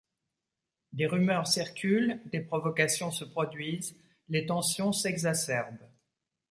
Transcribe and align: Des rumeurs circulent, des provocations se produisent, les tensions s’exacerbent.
Des 0.93 1.05
rumeurs 1.05 1.45
circulent, 1.45 2.19
des 2.25 2.39
provocations 2.39 3.11
se 3.11 3.23
produisent, 3.23 3.95
les 4.29 4.47
tensions 4.47 4.93
s’exacerbent. 4.93 5.77